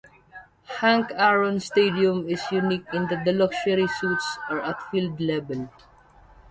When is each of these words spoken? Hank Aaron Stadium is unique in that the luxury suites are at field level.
Hank 0.65 1.11
Aaron 1.13 1.59
Stadium 1.59 2.27
is 2.27 2.41
unique 2.51 2.87
in 2.91 3.05
that 3.09 3.23
the 3.23 3.33
luxury 3.33 3.85
suites 3.87 4.39
are 4.49 4.61
at 4.61 4.81
field 4.89 5.19
level. 5.19 5.69